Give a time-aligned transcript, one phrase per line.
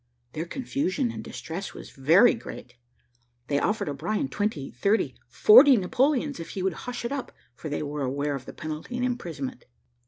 [0.33, 2.73] Their confusion and distress was very great.
[3.49, 7.83] They offered O'Brien twenty, thirty, forty Napoleons, if he would hush it up, for they
[7.83, 9.65] were aware of the penalty and imprisonment.